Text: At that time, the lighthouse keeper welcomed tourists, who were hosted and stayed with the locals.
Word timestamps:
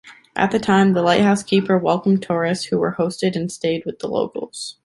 At 0.35 0.49
that 0.49 0.63
time, 0.63 0.93
the 0.93 1.03
lighthouse 1.03 1.43
keeper 1.43 1.77
welcomed 1.77 2.23
tourists, 2.23 2.65
who 2.65 2.79
were 2.79 2.95
hosted 2.97 3.35
and 3.35 3.51
stayed 3.51 3.83
with 3.85 3.99
the 3.99 4.07
locals. 4.07 4.79